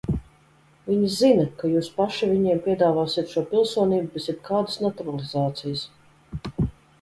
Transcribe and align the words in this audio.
Viņi 0.85 1.09
zina, 1.15 1.43
ka 1.59 1.69
jūs 1.73 1.89
paši 1.99 2.29
viņiem 2.31 2.61
piedāvāsiet 2.69 3.35
šo 3.35 3.43
pilsonību 3.53 4.11
bez 4.17 4.27
jebkādas 4.31 4.81
naturalizācijas. 4.87 5.85